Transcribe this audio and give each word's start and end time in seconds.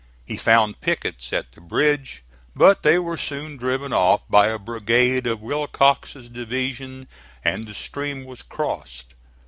He 0.25 0.35
found 0.35 0.81
pickets 0.81 1.31
at 1.31 1.51
the 1.51 1.61
bridge, 1.61 2.23
but 2.55 2.81
they 2.81 2.97
were 2.97 3.17
soon 3.17 3.55
driven 3.55 3.93
off 3.93 4.23
by 4.27 4.47
a 4.47 4.57
brigade 4.57 5.27
of 5.27 5.43
Willcox's 5.43 6.27
division, 6.27 7.07
and 7.45 7.67
the 7.67 7.75
stream 7.75 8.25
was 8.25 8.41
crossed. 8.41 9.13